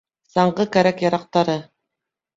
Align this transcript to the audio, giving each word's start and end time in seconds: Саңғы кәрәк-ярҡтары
Саңғы 0.35 0.65
кәрәк-ярҡтары 0.77 1.59